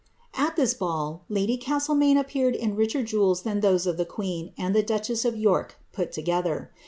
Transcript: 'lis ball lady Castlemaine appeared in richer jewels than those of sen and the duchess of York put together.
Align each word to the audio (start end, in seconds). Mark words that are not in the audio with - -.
'lis 0.57 0.73
ball 0.73 1.25
lady 1.29 1.57
Castlemaine 1.57 2.17
appeared 2.17 2.55
in 2.55 2.75
richer 2.75 3.03
jewels 3.03 3.43
than 3.43 3.59
those 3.59 3.85
of 3.85 3.97
sen 4.15 4.51
and 4.57 4.73
the 4.75 4.81
duchess 4.81 5.25
of 5.25 5.37
York 5.37 5.77
put 5.93 6.11
together. 6.11 6.71